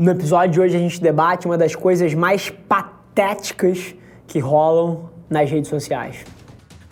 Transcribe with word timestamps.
No 0.00 0.12
episódio 0.12 0.52
de 0.52 0.60
hoje 0.60 0.76
a 0.76 0.78
gente 0.78 1.00
debate 1.00 1.44
uma 1.44 1.58
das 1.58 1.74
coisas 1.74 2.14
mais 2.14 2.50
patéticas 2.50 3.96
que 4.28 4.38
rolam 4.38 5.10
nas 5.28 5.50
redes 5.50 5.68
sociais. 5.68 6.24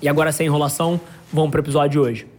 E 0.00 0.08
agora, 0.08 0.32
sem 0.32 0.46
enrolação, 0.46 1.00
vamos 1.32 1.50
para 1.50 1.58
o 1.58 1.62
episódio 1.62 1.90
de 1.90 1.98
hoje. 1.98 2.36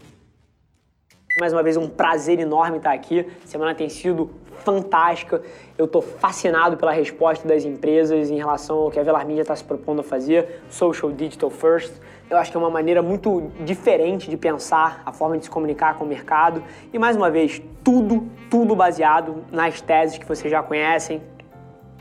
Mais 1.39 1.53
uma 1.53 1.61
vez, 1.61 1.77
um 1.77 1.87
prazer 1.87 2.39
enorme 2.39 2.77
estar 2.77 2.93
aqui. 2.93 3.25
Semana 3.45 3.75
tem 3.75 3.89
sido 3.89 4.31
fantástica. 4.63 5.41
Eu 5.77 5.85
estou 5.85 6.01
fascinado 6.01 6.77
pela 6.77 6.91
resposta 6.91 7.47
das 7.47 7.63
empresas 7.63 8.31
em 8.31 8.37
relação 8.37 8.77
ao 8.77 8.91
que 8.91 8.99
a 8.99 9.03
Velar 9.03 9.25
Media 9.25 9.41
está 9.41 9.55
se 9.55 9.63
propondo 9.63 9.99
a 9.99 10.03
fazer, 10.03 10.61
Social 10.69 11.11
Digital 11.11 11.49
First. 11.49 11.93
Eu 12.29 12.37
acho 12.37 12.51
que 12.51 12.57
é 12.57 12.59
uma 12.59 12.69
maneira 12.69 13.01
muito 13.01 13.51
diferente 13.63 14.29
de 14.29 14.35
pensar 14.35 15.01
a 15.05 15.13
forma 15.13 15.37
de 15.37 15.45
se 15.45 15.49
comunicar 15.49 15.95
com 15.97 16.05
o 16.05 16.07
mercado. 16.07 16.63
E 16.91 16.99
mais 16.99 17.15
uma 17.15 17.29
vez, 17.29 17.61
tudo, 17.83 18.27
tudo 18.49 18.75
baseado 18.75 19.45
nas 19.51 19.79
teses 19.79 20.17
que 20.17 20.25
vocês 20.25 20.51
já 20.51 20.61
conhecem, 20.61 21.21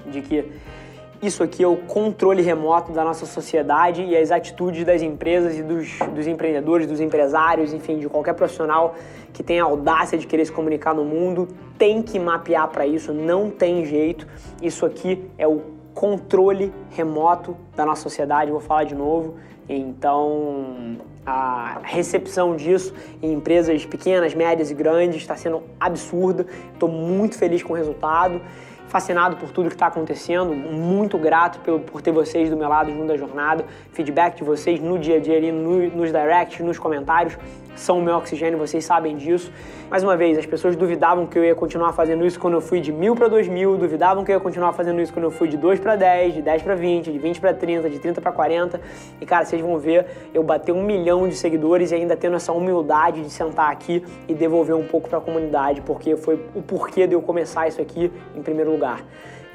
de 0.06 0.22
que 0.22 0.50
isso 1.22 1.42
aqui 1.42 1.62
é 1.62 1.66
o 1.66 1.76
controle 1.76 2.42
remoto 2.42 2.92
da 2.92 3.02
nossa 3.04 3.26
sociedade 3.26 4.02
e 4.02 4.16
as 4.16 4.30
atitudes 4.30 4.84
das 4.84 5.02
empresas 5.02 5.58
e 5.58 5.62
dos, 5.62 5.98
dos 6.14 6.26
empreendedores, 6.26 6.86
dos 6.86 7.00
empresários, 7.00 7.72
enfim, 7.72 7.98
de 7.98 8.08
qualquer 8.08 8.34
profissional 8.34 8.94
que 9.32 9.42
tem 9.42 9.60
a 9.60 9.64
audácia 9.64 10.18
de 10.18 10.26
querer 10.26 10.44
se 10.44 10.52
comunicar 10.52 10.94
no 10.94 11.04
mundo, 11.04 11.48
tem 11.78 12.02
que 12.02 12.18
mapear 12.18 12.68
para 12.68 12.86
isso, 12.86 13.12
não 13.12 13.50
tem 13.50 13.84
jeito. 13.84 14.26
Isso 14.62 14.84
aqui 14.84 15.28
é 15.38 15.46
o 15.46 15.62
controle 15.94 16.72
remoto 16.90 17.56
da 17.74 17.86
nossa 17.86 18.02
sociedade, 18.02 18.50
vou 18.50 18.60
falar 18.60 18.84
de 18.84 18.94
novo. 18.94 19.36
Então, 19.68 20.98
a 21.24 21.80
recepção 21.82 22.54
disso 22.54 22.94
em 23.22 23.32
empresas 23.32 23.84
pequenas, 23.84 24.34
médias 24.34 24.70
e 24.70 24.74
grandes 24.74 25.16
está 25.16 25.34
sendo 25.34 25.62
absurda. 25.80 26.46
Estou 26.72 26.88
muito 26.88 27.36
feliz 27.36 27.62
com 27.62 27.72
o 27.72 27.76
resultado 27.76 28.40
fascinado 28.88 29.36
por 29.36 29.50
tudo 29.50 29.68
que 29.68 29.74
está 29.74 29.86
acontecendo, 29.86 30.54
muito 30.54 31.18
grato 31.18 31.58
pelo, 31.60 31.80
por 31.80 32.00
ter 32.00 32.12
vocês 32.12 32.50
do 32.50 32.56
meu 32.56 32.68
lado 32.68 32.90
junto 32.90 33.06
da 33.06 33.16
jornada, 33.16 33.64
feedback 33.92 34.36
de 34.36 34.44
vocês 34.44 34.80
no 34.80 34.98
dia 34.98 35.16
a 35.16 35.20
dia 35.20 35.36
ali, 35.36 35.52
no, 35.52 35.90
nos 35.90 36.12
directs, 36.12 36.60
nos 36.60 36.78
comentários, 36.78 37.36
são 37.76 37.98
o 37.98 38.02
meu 38.02 38.16
oxigênio, 38.16 38.58
vocês 38.58 38.84
sabem 38.84 39.16
disso. 39.16 39.52
Mais 39.88 40.02
uma 40.02 40.16
vez, 40.16 40.36
as 40.36 40.46
pessoas 40.46 40.74
duvidavam 40.74 41.26
que 41.26 41.38
eu 41.38 41.44
ia 41.44 41.54
continuar 41.54 41.92
fazendo 41.92 42.26
isso 42.26 42.40
quando 42.40 42.54
eu 42.54 42.60
fui 42.60 42.80
de 42.80 42.92
mil 42.92 43.14
para 43.14 43.28
dois 43.28 43.46
mil, 43.46 43.76
duvidavam 43.76 44.24
que 44.24 44.32
eu 44.32 44.34
ia 44.34 44.40
continuar 44.40 44.72
fazendo 44.72 45.00
isso 45.00 45.12
quando 45.12 45.26
eu 45.26 45.30
fui 45.30 45.46
de 45.46 45.56
2 45.56 45.78
para 45.78 45.94
10, 45.94 46.34
de 46.34 46.42
10 46.42 46.62
para 46.62 46.74
20, 46.74 47.12
de 47.12 47.18
20 47.18 47.40
para 47.40 47.54
30, 47.54 47.88
de 47.88 47.98
30 47.98 48.20
para 48.20 48.32
40. 48.32 48.80
E 49.20 49.26
cara, 49.26 49.44
vocês 49.44 49.62
vão 49.62 49.78
ver 49.78 50.06
eu 50.34 50.42
bater 50.42 50.72
um 50.72 50.82
milhão 50.82 51.28
de 51.28 51.36
seguidores 51.36 51.92
e 51.92 51.94
ainda 51.94 52.16
tendo 52.16 52.36
essa 52.36 52.52
humildade 52.52 53.22
de 53.22 53.30
sentar 53.30 53.70
aqui 53.70 54.02
e 54.26 54.34
devolver 54.34 54.74
um 54.74 54.86
pouco 54.86 55.08
para 55.08 55.18
a 55.18 55.20
comunidade, 55.20 55.80
porque 55.82 56.16
foi 56.16 56.34
o 56.54 56.62
porquê 56.62 57.06
de 57.06 57.14
eu 57.14 57.22
começar 57.22 57.68
isso 57.68 57.80
aqui 57.80 58.10
em 58.34 58.42
primeiro 58.42 58.70
lugar. 58.70 59.04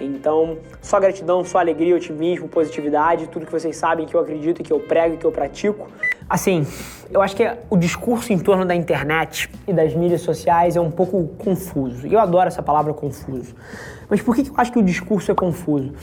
Então, 0.04 0.58
só 0.82 1.00
gratidão, 1.00 1.44
só 1.44 1.60
alegria, 1.60 1.96
otimismo, 1.96 2.48
positividade, 2.48 3.28
tudo 3.28 3.46
que 3.46 3.52
vocês 3.52 3.76
sabem 3.78 4.06
que 4.06 4.16
eu 4.16 4.20
acredito, 4.20 4.64
que 4.64 4.72
eu 4.72 4.80
prego, 4.80 5.18
que 5.18 5.26
eu 5.26 5.32
pratico. 5.32 5.88
Assim, 6.30 6.66
eu 7.10 7.22
acho 7.22 7.36
que 7.36 7.50
o 7.70 7.78
discurso 7.78 8.32
em 8.32 8.40
torno 8.40 8.66
da 8.66 8.74
internet 8.74 9.50
e 9.68 9.74
das 9.74 9.94
mídias 9.94 10.22
sociais 10.22 10.76
é 10.76 10.82
um 10.82 10.92
pouco 10.92 11.28
confuso. 11.38 12.08
E 12.08 12.14
eu 12.14 12.20
adoro 12.20 12.48
essa 12.48 12.64
palavra 12.64 12.94
confuso. 12.94 13.54
Mas 14.10 14.22
por 14.22 14.36
que 14.36 14.50
eu 14.50 14.54
acho 14.58 14.72
que 14.72 14.80
o 14.80 14.84
discurso 14.84 15.32
é 15.32 15.36
confuso? 15.36 15.94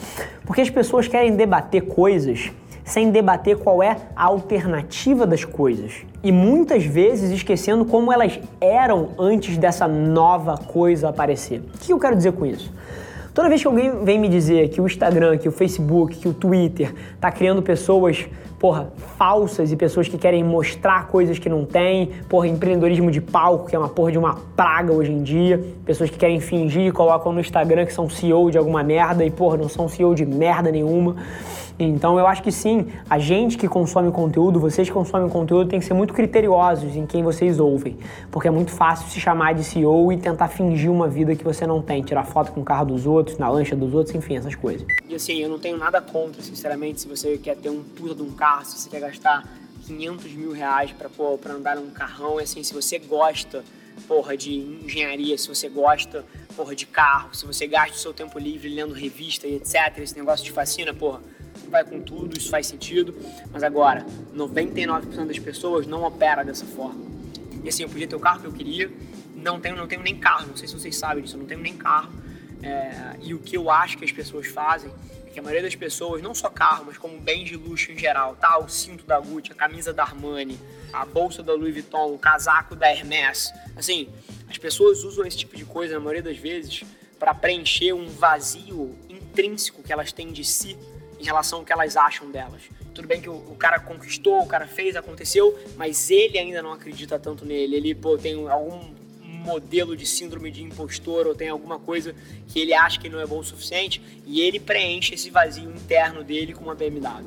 Porque 0.45 0.61
as 0.61 0.71
pessoas 0.71 1.09
querem 1.09 1.35
debater 1.35 1.83
coisas 1.83 2.51
sem 2.89 3.11
debater 3.11 3.59
qual 3.59 3.83
é 3.83 3.97
a 4.17 4.25
alternativa 4.25 5.27
das 5.27 5.45
coisas. 5.45 5.93
E 6.23 6.33
muitas 6.33 6.85
vezes 6.85 7.31
esquecendo 7.31 7.85
como 7.85 8.13
elas 8.13 8.41
eram 8.61 9.11
antes 9.19 9.59
dessa 9.59 9.87
nova 9.87 10.57
coisa 10.57 11.11
aparecer. 11.11 11.61
O 11.75 11.79
que 11.79 11.93
eu 11.93 11.99
quero 11.99 12.17
dizer 12.17 12.33
com 12.33 12.47
isso? 12.47 12.73
Toda 13.39 13.49
vez 13.49 13.63
que 13.63 13.69
alguém 13.69 14.05
vem 14.05 14.19
me 14.19 14.29
dizer 14.29 14.69
que 14.69 14.81
o 14.81 14.87
Instagram, 14.89 15.39
que 15.39 15.49
o 15.49 15.53
Facebook, 15.53 16.17
que 16.17 16.27
o 16.27 16.35
Twitter 16.35 16.93
tá 17.21 17.31
criando 17.31 17.63
pessoas, 17.63 18.27
porra, 18.59 18.93
falsas 19.17 19.71
e 19.71 19.77
pessoas 19.77 20.09
que 20.09 20.19
querem 20.19 20.43
mostrar 20.43 21.07
coisas 21.07 21.39
que 21.39 21.49
não 21.49 21.65
têm, 21.65 22.11
porra, 22.29 22.49
empreendedorismo 22.49 23.13
de 23.13 23.21
palco, 23.21 23.71
que 23.71 23.77
é 23.77 23.79
uma 23.79 23.89
porra 23.89 24.11
de 24.11 24.19
uma 24.19 24.35
praga 24.57 24.93
hoje 24.93 25.13
em 25.13 25.23
dia, 25.23 25.65
pessoas 25.87 26.11
que 26.11 26.19
querem 26.19 26.41
fingir 26.41 26.89
e 26.89 26.91
colocam 26.91 27.33
no 27.33 27.39
Instagram 27.39 27.87
que 27.87 27.93
são 27.93 28.11
CEO 28.11 28.51
de 28.51 28.59
alguma 28.59 28.83
merda 28.83 29.25
e, 29.25 29.31
porra, 29.31 29.57
não 29.57 29.69
são 29.69 29.89
CEO 29.89 30.17
de 30.17 30.27
merda 30.27 30.73
nenhuma. 30.73 31.15
Então 31.79 32.19
eu 32.19 32.27
acho 32.27 32.43
que 32.43 32.51
sim, 32.51 32.89
a 33.09 33.19
gente 33.19 33.57
que 33.57 33.69
consome 33.69 34.11
conteúdo, 34.11 34.59
vocês 34.59 34.89
que 34.89 34.93
consomem 34.93 35.29
conteúdo, 35.29 35.71
tem 35.71 35.79
que 35.79 35.87
ser 35.87 35.95
muito 35.95 36.13
criteriosos 36.13 36.97
em 36.97 37.07
quem 37.07 37.23
vocês 37.23 37.61
ouvem. 37.61 37.97
Porque 38.31 38.49
é 38.49 38.51
muito 38.51 38.73
fácil 38.73 39.09
se 39.09 39.21
chamar 39.21 39.55
de 39.55 39.63
CEO 39.63 40.13
e 40.13 40.17
tentar 40.17 40.49
fingir 40.49 40.91
uma 40.91 41.07
vida 41.07 41.37
que 41.37 41.45
você 41.45 41.67
não 41.67 41.81
tem, 41.81 42.03
tirar 42.03 42.25
foto 42.25 42.51
com 42.51 42.61
o 42.61 42.65
carro 42.65 42.87
dos 42.87 43.07
outros, 43.07 43.39
na 43.39 43.49
lancha 43.49 43.77
dos 43.77 43.95
outros, 43.95 44.15
enfim, 44.15 44.37
essas 44.37 44.57
coisas. 44.57 44.87
E 45.09 45.15
assim, 45.15 45.39
eu 45.39 45.49
não 45.49 45.59
tenho 45.59 45.77
nada 45.77 46.01
contra, 46.01 46.43
sinceramente, 46.43 47.01
se 47.01 47.09
você 47.09 47.39
quer 47.39 47.57
ter 47.57 47.71
um 47.71 47.83
puta 47.83 48.15
de 48.15 48.23
um 48.23 48.33
carro, 48.33 48.65
se 48.65 48.77
você 48.77 48.91
quer 48.91 49.01
gastar 49.01 49.45
500 49.87 50.33
mil 50.33 50.53
reais 50.53 50.91
pra, 50.91 51.09
pô, 51.09 51.39
pra 51.39 51.55
andar 51.55 51.77
num 51.77 51.91
carrão, 51.91 52.39
assim, 52.39 52.63
se 52.63 52.75
você 52.75 52.99
gosta 52.99 53.63
porra, 54.07 54.37
de 54.37 54.55
engenharia, 54.55 55.37
se 55.37 55.49
você 55.49 55.69
gosta, 55.69 56.25
porra, 56.57 56.75
de 56.75 56.87
carro, 56.87 57.35
se 57.35 57.45
você 57.45 57.67
gasta 57.67 57.97
o 57.97 57.99
seu 57.99 58.15
tempo 58.15 58.39
livre 58.39 58.69
lendo 58.69 58.95
revista 58.95 59.47
e 59.47 59.57
etc, 59.57 59.99
esse 59.99 60.17
negócio 60.17 60.45
te 60.45 60.53
fascina, 60.53 60.95
porra, 60.95 61.21
vai 61.69 61.85
com 61.85 62.01
tudo, 62.01 62.37
isso 62.37 62.51
faz 62.51 62.67
sentido, 62.67 63.15
mas 63.53 63.63
agora, 63.63 64.05
99% 64.35 65.27
das 65.27 65.39
pessoas 65.39 65.87
não 65.87 66.03
opera 66.03 66.45
dessa 66.45 66.67
forma. 66.67 67.07
E 67.63 67.69
assim, 67.69 67.83
eu 67.83 67.89
podia 67.89 68.07
ter 68.07 68.17
o 68.17 68.21
carro 68.21 68.41
que 68.41 68.47
eu 68.47 68.53
queria, 68.53 68.91
não 69.35 69.61
tenho, 69.61 69.77
não 69.77 69.87
tenho 69.87 70.03
nem 70.03 70.17
carro, 70.17 70.49
não 70.49 70.57
sei 70.57 70.69
se 70.69 70.75
vocês 70.75 70.97
sabem 70.97 71.23
disso, 71.23 71.37
eu 71.37 71.41
não 71.41 71.47
tenho 71.47 71.61
nem 71.61 71.77
carro. 71.77 72.13
É, 72.63 73.17
e 73.23 73.35
o 73.35 73.39
que 73.39 73.57
eu 73.57 73.71
acho 73.71 73.99
que 73.99 74.05
as 74.05 74.11
pessoas 74.13 74.47
fazem 74.49 74.91
é 75.27 75.31
que 75.31 75.39
a 75.39 75.43
maioria 75.43 75.63
das 75.63 75.77
pessoas, 75.77 76.21
não 76.21 76.35
só 76.35 76.49
carro, 76.49 76.85
mas 76.87 76.99
como 76.99 77.19
bens 77.19 77.49
de 77.49 77.57
luxo 77.57 77.93
em 77.93 77.99
geral, 77.99 78.35
tá? 78.37 78.59
O 78.59 78.69
cinto 78.69 79.05
da 79.05 79.21
Gucci, 79.21 79.53
a 79.53 79.55
camisa 79.55 79.93
da 79.93 80.03
Armani, 80.03 80.59
a 80.93 81.05
bolsa 81.05 81.43
da 81.43 81.53
Louis 81.55 81.73
Vuitton, 81.73 82.15
o 82.15 82.19
casaco 82.19 82.75
da 82.75 82.91
Hermès. 82.91 83.53
Assim, 83.77 84.09
as 84.49 84.59
pessoas 84.59 85.05
usam 85.05 85.25
esse 85.25 85.37
tipo 85.37 85.57
de 85.57 85.65
coisa, 85.65 85.95
na 85.95 86.01
maioria 86.01 86.23
das 86.23 86.39
vezes, 86.39 86.83
para 87.19 87.35
preencher 87.35 87.93
um 87.93 88.09
vazio 88.09 88.97
intrínseco 89.09 89.83
que 89.83 89.93
elas 89.93 90.13
têm 90.13 90.33
de 90.33 90.45
si 90.45 90.77
em 91.19 91.25
relação 91.25 91.61
ao 91.61 91.65
que 91.65 91.73
elas 91.73 91.97
acham 91.97 92.31
delas. 92.31 92.63
Tudo 92.95 93.07
bem 93.07 93.21
que 93.21 93.29
o, 93.29 93.35
o, 93.35 93.57
cara 93.57 93.79
conquistou, 93.79 94.43
o 94.43 94.47
cara 94.47 94.67
fez, 94.67 94.97
aconteceu, 94.97 95.57
mas 95.77 96.11
ele 96.11 96.39
ainda 96.39 96.63
não 96.63 96.73
acredita 96.73 97.19
tanto 97.19 97.45
nele. 97.45 97.77
Ele 97.77 97.95
pô, 97.95 98.17
tem 98.19 98.49
algum 98.49 98.99
modelo 99.23 99.97
de 99.97 100.05
síndrome 100.05 100.51
de 100.51 100.63
impostor 100.63 101.27
ou 101.27 101.35
tem 101.35 101.49
alguma 101.49 101.79
coisa 101.79 102.15
que 102.49 102.61
ele 102.61 102.75
acha 102.75 103.01
que 103.01 103.09
não 103.09 103.21
é 103.21 103.27
bom 103.27 103.39
o 103.39 103.45
suficiente 103.45 104.03
e 104.27 104.41
ele 104.41 104.61
preenche 104.61 105.15
esse 105.15 105.31
vazio 105.31 105.71
interno 105.71 106.23
dele 106.23 106.53
com 106.53 106.65
uma 106.65 106.75
BMW. 106.75 107.25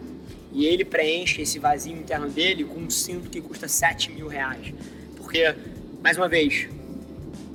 E 0.53 0.65
ele 0.65 0.83
preenche 0.83 1.41
esse 1.41 1.57
vazio 1.57 1.95
interno 1.95 2.29
dele 2.29 2.63
com 2.65 2.79
um 2.79 2.89
cinto 2.89 3.29
que 3.29 3.39
custa 3.41 3.67
7 3.67 4.11
mil 4.11 4.27
reais. 4.27 4.73
Porque, 5.15 5.55
mais 6.03 6.17
uma 6.17 6.27
vez, 6.27 6.67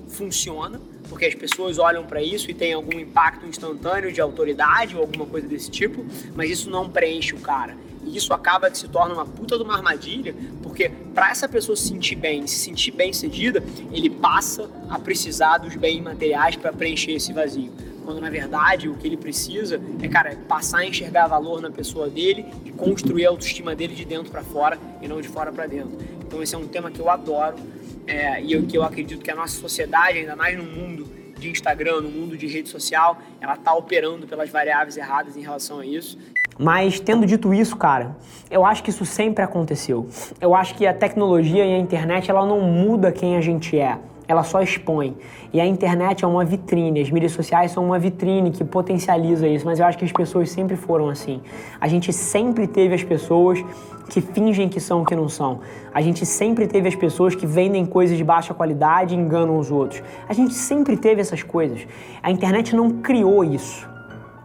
funciona, 0.09 0.81
porque 1.09 1.27
as 1.27 1.35
pessoas 1.35 1.79
olham 1.79 2.05
para 2.05 2.23
isso 2.23 2.51
e 2.51 2.55
tem 2.55 2.73
algum 2.73 2.99
impacto 2.99 3.47
instantâneo 3.47 4.13
de 4.13 4.21
autoridade 4.21 4.95
ou 4.95 5.03
alguma 5.03 5.27
coisa 5.27 5.47
desse 5.47 5.71
tipo, 5.71 6.05
mas 6.35 6.51
isso 6.51 6.71
não 6.71 6.89
preenche 6.89 7.35
o 7.35 7.41
cara. 7.41 7.77
E 8.05 8.17
isso 8.17 8.33
acaba 8.33 8.71
que 8.71 8.79
se 8.79 8.87
torna 8.89 9.15
uma 9.15 9.27
puta 9.27 9.57
de 9.57 9.65
uma 9.65 9.75
armadilha, 9.75 10.35
porque 10.63 10.91
para 11.15 11.31
essa 11.31 11.49
pessoa 11.49 11.75
se 11.75 11.89
sentir 11.89 12.15
bem, 12.15 12.47
se 12.47 12.57
sentir 12.57 12.93
bem 12.93 13.13
cedida, 13.13 13.63
ele 13.93 14.09
passa 14.09 14.71
a 14.89 14.99
precisar 14.99 15.59
dos 15.59 15.75
bens 15.75 16.01
materiais 16.01 16.55
para 16.55 16.73
preencher 16.73 17.13
esse 17.13 17.33
vazio. 17.33 17.73
Quando 18.05 18.21
na 18.21 18.31
verdade 18.31 18.89
o 18.89 18.95
que 18.95 19.09
ele 19.09 19.17
precisa 19.17 19.81
é, 20.01 20.07
cara, 20.07 20.37
passar 20.47 20.79
a 20.79 20.87
enxergar 20.87 21.27
valor 21.27 21.61
na 21.61 21.71
pessoa 21.71 22.09
dele 22.09 22.47
e 22.65 22.71
construir 22.71 23.27
a 23.27 23.31
autoestima 23.31 23.75
dele 23.75 23.97
de 23.97 24.05
dentro 24.05 24.31
para 24.31 24.45
fora 24.45 24.79
e 25.03 25.09
não 25.09 25.21
de 25.21 25.27
fora 25.27 25.51
para 25.51 25.67
dentro. 25.67 25.99
Então 26.25 26.41
esse 26.41 26.55
é 26.55 26.59
um 26.59 26.69
tema 26.69 26.89
que 26.89 27.01
eu 27.01 27.11
adoro 27.11 27.57
é, 28.07 28.43
e 28.43 28.53
eu, 28.53 28.63
que 28.67 28.77
eu 28.77 28.83
acredito 28.83 29.23
que 29.23 29.31
a 29.31 29.35
nossa 29.35 29.59
sociedade, 29.59 30.19
ainda 30.19 30.37
mais 30.37 30.57
no 30.57 30.65
mundo 30.65 31.07
de 31.39 31.51
Instagram, 31.51 32.01
no 32.01 32.09
mundo 32.09 32.37
de 32.37 32.47
rede 32.47 32.69
social, 32.69 33.19
ela 33.41 33.55
está 33.55 33.75
operando 33.75 34.27
pelas 34.27 34.49
variáveis 34.49 34.97
erradas 34.97 35.37
em 35.37 35.41
relação 35.41 35.81
a 35.81 35.87
isso. 35.87 36.19
Mas 36.59 36.99
tendo 36.99 37.27
dito 37.27 37.53
isso, 37.53 37.77
cara, 37.77 38.17
eu 38.51 38.65
acho 38.65 38.83
que 38.83 38.91
isso 38.91 39.05
sempre 39.05 39.45
aconteceu. 39.45 40.09
Eu 40.41 40.55
acho 40.55 40.75
que 40.75 40.87
a 40.87 40.95
tecnologia 40.95 41.65
e 41.65 41.75
a 41.75 41.79
internet 41.79 42.31
ela 42.31 42.47
não 42.47 42.61
muda 42.63 43.13
quem 43.13 43.37
a 43.37 43.41
gente 43.41 43.79
é. 43.79 43.99
Ela 44.29 44.43
só 44.43 44.61
expõe. 44.61 45.17
E 45.53 45.61
a 45.61 45.67
internet 45.67 46.25
é 46.25 46.29
uma 46.29 46.45
vitrine, 46.45 47.01
as 47.01 47.11
mídias 47.11 47.33
sociais 47.33 47.71
são 47.71 47.85
uma 47.85 47.99
vitrine 47.99 48.51
que 48.51 48.65
potencializa 48.65 49.47
isso, 49.47 49.65
mas 49.65 49.79
eu 49.79 49.87
acho 49.87 49.97
que 49.97 50.05
as 50.05 50.13
pessoas 50.13 50.51
sempre 50.51 50.77
foram 50.77 51.09
assim. 51.09 51.41
A 51.81 51.89
gente 51.89 52.13
sempre 52.13 52.67
teve 52.67 52.95
as 52.95 53.05
pessoas 53.05 53.65
que 54.09 54.21
fingem 54.21 54.69
que 54.69 54.81
são 54.81 55.03
o 55.03 55.05
que 55.05 55.17
não 55.17 55.29
são. 55.29 55.61
A 55.93 56.01
gente 56.01 56.25
sempre 56.25 56.67
teve 56.67 56.89
as 56.89 56.95
pessoas 56.95 57.35
que 57.35 57.47
vendem 57.47 57.85
coisas 57.85 58.17
de 58.17 58.25
baixa 58.25 58.55
qualidade 58.55 59.15
e 59.15 59.19
enganam 59.19 59.59
os 59.59 59.71
outros. 59.71 60.03
A 60.29 60.33
gente 60.33 60.55
sempre 60.55 60.97
teve 60.97 61.21
essas 61.21 61.43
coisas. 61.43 61.87
A 62.23 62.31
internet 62.31 62.75
não 62.75 62.91
criou 62.91 63.45
isso. 63.45 63.89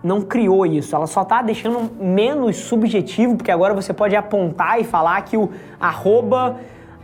Não 0.03 0.21
criou 0.21 0.65
isso. 0.65 0.95
Ela 0.95 1.05
só 1.05 1.21
está 1.21 1.41
deixando 1.43 1.91
menos 1.99 2.57
subjetivo, 2.57 3.35
porque 3.35 3.51
agora 3.51 3.73
você 3.73 3.93
pode 3.93 4.15
apontar 4.15 4.79
e 4.79 4.83
falar 4.83 5.21
que 5.21 5.37
o 5.37 5.49
arroba 5.79 6.57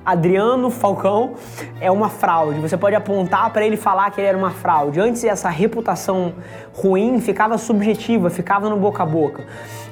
Adriano 0.08 0.70
Falcão 0.70 1.34
é 1.82 1.92
uma 1.92 2.08
fraude. 2.08 2.62
Você 2.62 2.78
pode 2.78 2.96
apontar 2.96 3.52
para 3.52 3.66
ele 3.66 3.76
falar 3.76 4.10
que 4.10 4.22
ele 4.22 4.28
era 4.30 4.38
uma 4.38 4.52
fraude. 4.52 5.02
Antes 5.02 5.22
essa 5.26 5.50
reputação 5.50 6.34
ruim 6.74 7.20
ficava 7.20 7.58
subjetiva, 7.58 8.30
ficava 8.30 8.70
no 8.70 8.78
boca 8.78 9.04
a 9.04 9.06
boca. 9.06 9.44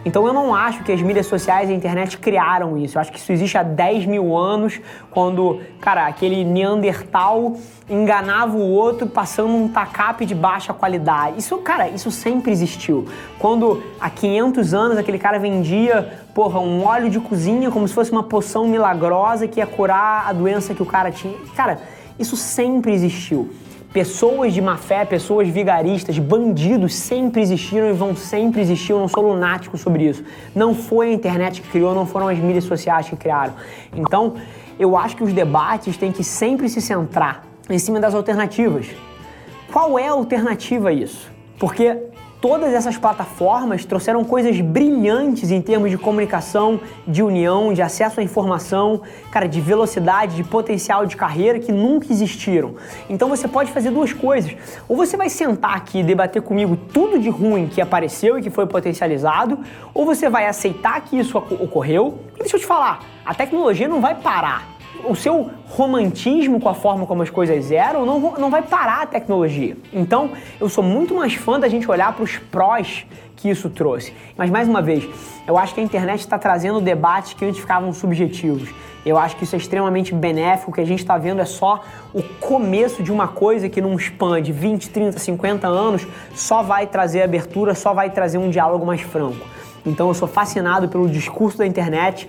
Então 0.06 0.25
eu 0.25 0.31
não 0.31 0.56
acho 0.56 0.83
que 0.83 0.91
as 0.94 1.01
mídias 1.01 1.25
sociais 1.25 1.69
e 1.69 1.73
a 1.73 1.75
internet 1.75 2.17
criaram 2.17 2.77
isso. 2.77 2.95
Eu 2.95 3.01
acho 3.01 3.12
que 3.12 3.17
isso 3.17 3.29
existe 3.33 3.57
há 3.57 3.63
10 3.63 4.06
mil 4.06 4.38
anos, 4.38 4.79
quando, 5.12 5.59
cara, 5.81 6.06
aquele 6.06 6.45
Neandertal 6.45 7.57
enganava 7.89 8.56
o 8.56 8.71
outro 8.71 9.07
passando 9.07 9.50
um 9.50 9.67
tacape 9.67 10.25
de 10.25 10.33
baixa 10.33 10.73
qualidade. 10.73 11.39
Isso, 11.39 11.57
cara, 11.57 11.89
isso 11.89 12.09
sempre 12.09 12.51
existiu. 12.51 13.06
Quando 13.38 13.83
há 14.00 14.09
500 14.09 14.73
anos 14.73 14.97
aquele 14.97 15.19
cara 15.19 15.39
vendia, 15.39 16.25
porra, 16.36 16.60
um 16.60 16.84
óleo 16.84 17.10
de 17.10 17.18
cozinha 17.18 17.72
como 17.72 17.88
se 17.88 17.94
fosse 17.94 18.12
uma 18.12 18.22
poção 18.22 18.68
milagrosa 18.68 19.48
que 19.48 19.62
ia 19.62 19.66
curar 19.66 20.28
a 20.28 20.34
doença 20.34 20.76
que 20.76 20.84
o 20.84 20.86
cara 20.86 21.10
tinha. 21.10 21.34
Cara, 21.56 21.80
isso 22.20 22.36
sempre 22.36 22.92
existiu. 22.92 23.54
Pessoas 23.94 24.54
de 24.54 24.62
má 24.62 24.76
fé, 24.76 25.06
pessoas 25.06 25.48
vigaristas, 25.48 26.20
bandidos 26.20 26.94
sempre 26.94 27.42
existiram 27.42 27.90
e 27.90 27.94
vão 27.94 28.14
sempre 28.14 28.60
existir. 28.60 28.92
Eu 28.92 29.00
não 29.00 29.08
sou 29.08 29.26
lunático 29.26 29.78
sobre 29.78 30.10
isso. 30.10 30.26
Não 30.54 30.76
foi 30.76 31.12
a 31.12 31.14
internet 31.14 31.62
que 31.62 31.70
criou, 31.70 31.96
não 31.96 32.06
foram 32.06 32.28
as 32.28 32.38
mídias 32.38 32.66
sociais 32.66 33.08
que 33.08 33.16
criaram. 33.16 33.54
Então, 33.96 34.34
eu 34.78 34.98
acho 34.98 35.16
que 35.16 35.24
os 35.24 35.32
debates 35.32 35.96
têm 35.96 36.12
que 36.12 36.26
sempre 36.26 36.68
se 36.68 36.82
centrar 36.82 37.46
em 37.70 37.80
cima 37.80 37.98
das 37.98 38.14
alternativas. 38.14 38.88
Qual 39.72 39.98
é 39.98 40.10
a 40.10 40.12
alternativa 40.12 40.90
a 40.90 40.92
isso? 40.92 41.32
Porque 41.58 41.98
todas 42.47 42.75
essas 42.75 42.95
plataformas 42.95 43.86
trouxeram 43.86 44.24
coisas 44.24 44.62
brilhantes 44.62 45.50
em 45.50 45.59
termos 45.59 45.89
de 45.89 45.97
comunicação, 45.97 46.80
de 47.07 47.24
união, 47.24 47.74
de 47.74 47.81
acesso 47.81 48.19
à 48.19 48.24
informação, 48.24 49.01
cara, 49.31 49.47
de 49.47 49.59
velocidade, 49.59 50.36
de 50.36 50.44
potencial 50.44 51.07
de 51.07 51.18
carreira 51.18 51.57
que 51.57 51.71
nunca 51.71 52.06
existiram. 52.13 52.75
Então 53.09 53.30
você 53.30 53.47
pode 53.47 53.71
fazer 53.71 53.89
duas 53.89 54.13
coisas. 54.13 54.56
Ou 54.88 54.95
você 54.95 55.18
vai 55.18 55.27
sentar 55.27 55.75
aqui 55.75 56.01
e 56.01 56.03
debater 56.03 56.39
comigo 56.39 56.77
tudo 56.94 57.18
de 57.18 57.30
ruim 57.30 57.65
que 57.65 57.81
apareceu 57.81 58.38
e 58.38 58.44
que 58.44 58.51
foi 58.51 58.68
potencializado, 58.68 59.57
ou 59.91 60.06
você 60.06 60.30
vai 60.30 60.45
aceitar 60.45 61.01
que 61.01 61.18
isso 61.18 61.39
ocorreu. 61.39 62.19
E 62.36 62.41
deixa 62.41 62.57
eu 62.57 62.59
te 62.59 62.65
falar, 62.68 63.00
a 63.25 63.33
tecnologia 63.33 63.88
não 63.88 64.00
vai 64.00 64.13
parar 64.13 64.75
o 65.03 65.15
seu 65.15 65.50
romantismo 65.69 66.59
com 66.59 66.69
a 66.69 66.74
forma 66.74 67.06
como 67.06 67.21
as 67.21 67.30
coisas 67.30 67.71
eram 67.71 68.06
não, 68.06 68.19
não 68.38 68.50
vai 68.50 68.62
parar 68.62 69.03
a 69.03 69.06
tecnologia. 69.06 69.77
Então, 69.94 70.31
eu 70.59 70.69
sou 70.69 70.83
muito 70.83 71.15
mais 71.15 71.33
fã 71.33 71.59
da 71.59 71.68
gente 71.68 71.89
olhar 71.89 72.13
para 72.13 72.24
os 72.24 72.38
prós 72.38 73.06
que 73.36 73.50
isso 73.50 73.69
trouxe. 73.69 74.13
Mas, 74.38 74.50
mais 74.50 74.68
uma 74.68 74.81
vez, 74.81 75.07
eu 75.45 75.57
acho 75.57 75.74
que 75.74 75.80
a 75.80 75.83
internet 75.83 76.21
está 76.21 76.38
trazendo 76.38 76.80
debates 76.81 77.33
que 77.33 77.45
antes 77.45 77.59
ficavam 77.59 77.92
subjetivos. 77.94 78.69
Eu 79.06 79.18
acho 79.19 79.36
que 79.36 79.44
isso 79.44 79.56
é 79.56 79.59
extremamente 79.59 80.13
benéfico. 80.13 80.71
O 80.71 80.74
que 80.74 80.81
a 80.81 80.86
gente 80.86 81.00
está 81.00 81.18
vendo 81.18 81.39
é 81.39 81.45
só 81.45 81.83
o 82.12 82.24
começo 82.24 83.03
de 83.03 83.12
uma 83.12 83.27
coisa 83.27 83.69
que, 83.69 83.80
num 83.80 83.95
span 84.00 84.41
de 84.41 84.51
20, 84.51 84.89
30, 84.89 85.19
50 85.19 85.68
anos, 85.68 86.07
só 86.33 86.63
vai 86.63 86.88
trazer 86.88 87.21
abertura, 87.21 87.75
só 87.75 87.94
vai 87.94 88.09
trazer 88.09 88.39
um 88.39 88.50
diálogo 88.50 88.86
mais 88.86 89.01
franco. 89.01 89.45
Então, 89.86 90.07
eu 90.07 90.13
sou 90.15 90.27
fascinado 90.27 90.89
pelo 90.89 91.07
discurso 91.07 91.59
da 91.59 91.68
internet 91.68 92.27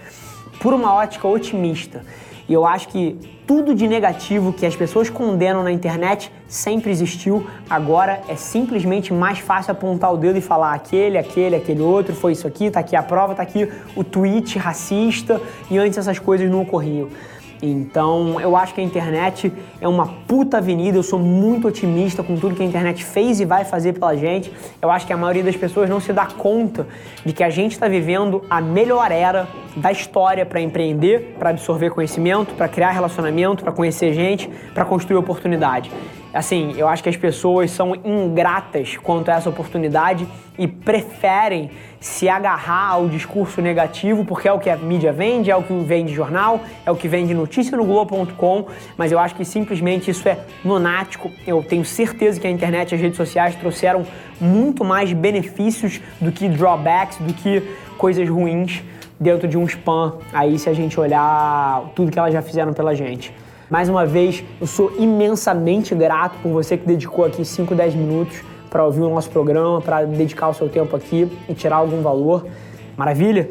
por 0.60 0.74
uma 0.74 0.92
ótica 0.92 1.26
otimista. 1.26 2.02
E 2.48 2.52
eu 2.52 2.64
acho 2.64 2.88
que 2.88 3.16
tudo 3.46 3.74
de 3.74 3.88
negativo 3.88 4.52
que 4.52 4.64
as 4.64 4.74
pessoas 4.74 5.10
condenam 5.10 5.62
na 5.62 5.70
internet 5.70 6.32
sempre 6.46 6.90
existiu. 6.90 7.46
Agora 7.68 8.20
é 8.28 8.36
simplesmente 8.36 9.12
mais 9.12 9.38
fácil 9.38 9.72
apontar 9.72 10.12
o 10.12 10.16
dedo 10.16 10.38
e 10.38 10.40
falar 10.40 10.74
aquele, 10.74 11.18
aquele, 11.18 11.56
aquele 11.56 11.80
outro, 11.80 12.14
foi 12.14 12.32
isso 12.32 12.46
aqui, 12.46 12.70
tá 12.70 12.80
aqui 12.80 12.94
a 12.94 13.02
prova, 13.02 13.34
tá 13.34 13.42
aqui 13.42 13.68
o 13.94 14.04
tweet 14.04 14.58
racista 14.58 15.40
e 15.70 15.78
antes 15.78 15.98
essas 15.98 16.18
coisas 16.18 16.50
não 16.50 16.62
ocorriam. 16.62 17.08
Então, 17.62 18.40
eu 18.40 18.56
acho 18.56 18.74
que 18.74 18.80
a 18.80 18.84
internet 18.84 19.52
é 19.80 19.88
uma 19.88 20.06
puta 20.26 20.58
avenida. 20.58 20.98
Eu 20.98 21.02
sou 21.02 21.18
muito 21.18 21.68
otimista 21.68 22.22
com 22.22 22.36
tudo 22.36 22.54
que 22.54 22.62
a 22.62 22.66
internet 22.66 23.04
fez 23.04 23.40
e 23.40 23.44
vai 23.44 23.64
fazer 23.64 23.92
pela 23.94 24.16
gente. 24.16 24.52
Eu 24.80 24.90
acho 24.90 25.06
que 25.06 25.12
a 25.12 25.16
maioria 25.16 25.42
das 25.42 25.56
pessoas 25.56 25.88
não 25.88 26.00
se 26.00 26.12
dá 26.12 26.26
conta 26.26 26.86
de 27.24 27.32
que 27.32 27.42
a 27.42 27.50
gente 27.50 27.72
está 27.72 27.88
vivendo 27.88 28.44
a 28.50 28.60
melhor 28.60 29.10
era 29.10 29.48
da 29.76 29.90
história 29.92 30.44
para 30.44 30.60
empreender, 30.60 31.36
para 31.38 31.50
absorver 31.50 31.90
conhecimento, 31.90 32.54
para 32.54 32.68
criar 32.68 32.90
relacionamento, 32.90 33.62
para 33.62 33.72
conhecer 33.72 34.12
gente, 34.12 34.48
para 34.74 34.84
construir 34.84 35.16
oportunidade. 35.16 35.90
Assim, 36.36 36.74
eu 36.76 36.86
acho 36.86 37.02
que 37.02 37.08
as 37.08 37.16
pessoas 37.16 37.70
são 37.70 37.94
ingratas 38.04 38.96
quanto 38.98 39.30
a 39.30 39.36
essa 39.36 39.48
oportunidade 39.48 40.28
e 40.58 40.68
preferem 40.68 41.70
se 41.98 42.28
agarrar 42.28 42.90
ao 42.90 43.08
discurso 43.08 43.62
negativo, 43.62 44.22
porque 44.22 44.46
é 44.46 44.52
o 44.52 44.58
que 44.58 44.68
a 44.68 44.76
mídia 44.76 45.14
vende, 45.14 45.50
é 45.50 45.56
o 45.56 45.62
que 45.62 45.72
vende 45.72 46.12
jornal, 46.12 46.60
é 46.84 46.90
o 46.90 46.94
que 46.94 47.08
vende 47.08 47.32
notícia 47.32 47.74
no 47.74 47.86
Globo.com, 47.86 48.66
mas 48.98 49.10
eu 49.10 49.18
acho 49.18 49.34
que 49.34 49.46
simplesmente 49.46 50.10
isso 50.10 50.28
é 50.28 50.38
nonático. 50.62 51.30
Eu 51.46 51.62
tenho 51.62 51.86
certeza 51.86 52.38
que 52.38 52.46
a 52.46 52.50
internet 52.50 52.92
e 52.92 52.94
as 52.96 53.00
redes 53.00 53.16
sociais 53.16 53.56
trouxeram 53.56 54.04
muito 54.38 54.84
mais 54.84 55.14
benefícios 55.14 56.02
do 56.20 56.30
que 56.30 56.48
drawbacks, 56.48 57.16
do 57.16 57.32
que 57.32 57.62
coisas 57.96 58.28
ruins 58.28 58.82
dentro 59.18 59.48
de 59.48 59.56
um 59.56 59.64
spam, 59.64 60.18
aí 60.34 60.58
se 60.58 60.68
a 60.68 60.74
gente 60.74 61.00
olhar 61.00 61.90
tudo 61.94 62.10
que 62.10 62.18
elas 62.18 62.34
já 62.34 62.42
fizeram 62.42 62.74
pela 62.74 62.94
gente. 62.94 63.32
Mais 63.68 63.88
uma 63.88 64.06
vez, 64.06 64.44
eu 64.60 64.66
sou 64.66 64.92
imensamente 64.96 65.92
grato 65.92 66.38
por 66.40 66.52
você 66.52 66.76
que 66.76 66.86
dedicou 66.86 67.24
aqui 67.24 67.44
5, 67.44 67.74
10 67.74 67.96
minutos 67.96 68.40
para 68.70 68.84
ouvir 68.84 69.00
o 69.00 69.08
nosso 69.08 69.28
programa, 69.28 69.80
para 69.80 70.04
dedicar 70.04 70.48
o 70.48 70.54
seu 70.54 70.68
tempo 70.68 70.94
aqui 70.94 71.28
e 71.48 71.54
tirar 71.54 71.76
algum 71.76 72.00
valor. 72.00 72.46
Maravilha? 72.96 73.50